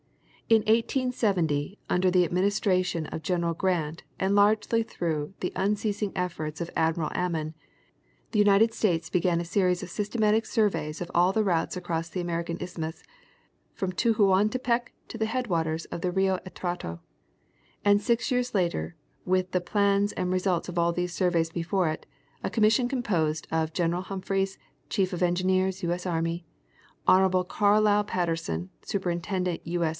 [0.49, 6.69] In 1870, under the administration of General Grant and largely through the unceasing efforts of
[6.75, 7.53] Admiral Ammen,
[8.31, 12.19] the United States began a series of systematic surveys of all the routes across the
[12.19, 13.03] American isthmus
[13.73, 16.99] from Tehuantepec to the head waters of the Rio Atrato;
[17.85, 22.05] and six years later, with the plans and results of all these surveys before it,
[22.43, 24.57] a commission composed of General Humphreys,
[24.89, 25.91] Chief of Engineers, U.
[25.91, 26.05] S.
[26.05, 26.45] Army;
[27.07, 27.43] Hon.
[27.45, 29.83] Carlile Patterson, Superintendent U.
[29.85, 29.89] S.